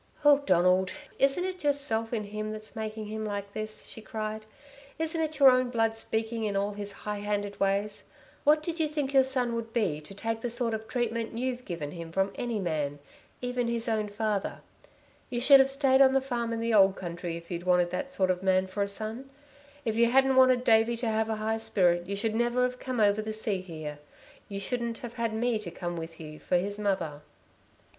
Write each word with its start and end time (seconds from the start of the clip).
"Oh 0.25 0.39
Donald, 0.39 0.93
isn't 1.19 1.43
it 1.43 1.63
yourself 1.63 2.11
in 2.11 2.23
him 2.23 2.51
that's 2.53 2.75
making 2.75 3.05
him 3.05 3.23
like 3.23 3.53
this," 3.53 3.85
she 3.85 4.01
cried. 4.01 4.47
"Isn't 4.97 5.21
it 5.21 5.37
your 5.37 5.51
own 5.51 5.69
blood 5.69 5.95
speaking 5.95 6.43
in 6.43 6.55
all 6.55 6.71
his 6.73 6.91
high 7.05 7.19
handed 7.19 7.59
ways? 7.59 8.05
What 8.43 8.63
did 8.63 8.79
you 8.79 8.87
think 8.87 9.13
your 9.13 9.23
son 9.23 9.53
would 9.53 9.73
be 9.73 10.01
to 10.01 10.15
take 10.15 10.41
the 10.41 10.49
sort 10.49 10.73
of 10.73 10.87
treatment 10.87 11.37
you've 11.37 11.65
given 11.65 11.91
him 11.91 12.11
from 12.11 12.31
any 12.33 12.57
man 12.57 12.97
even 13.43 13.67
his 13.67 13.87
own 13.87 14.07
father? 14.09 14.61
You 15.29 15.39
should 15.39 15.59
have 15.59 15.69
stayed 15.69 16.01
on 16.01 16.13
the 16.15 16.19
farm 16.19 16.51
in 16.51 16.61
the 16.61 16.73
old 16.73 16.95
country 16.95 17.37
if 17.37 17.51
you'd 17.51 17.61
wanted 17.67 17.91
that 17.91 18.11
sort 18.11 18.31
of 18.31 18.41
man 18.41 18.65
for 18.65 18.81
a 18.81 18.87
son. 18.87 19.29
If 19.85 19.95
you 19.97 20.09
hadn't 20.09 20.35
wanted 20.35 20.63
Davey 20.63 20.97
to 20.97 21.09
have 21.09 21.29
a 21.29 21.35
high 21.35 21.59
spirit 21.59 22.07
you 22.07 22.15
should 22.15 22.33
never 22.33 22.63
have 22.63 22.79
come 22.79 22.99
over 22.99 23.21
the 23.21 23.33
sea 23.33 23.61
here. 23.61 23.99
You 24.49 24.59
shouldn't 24.59 24.97
have 24.99 25.13
had 25.17 25.31
me 25.35 25.59
to 25.59 25.69
come 25.69 25.95
with 25.95 26.19
you 26.19 26.39
for 26.39 26.57
his 26.57 26.79
mother...." 26.79 27.21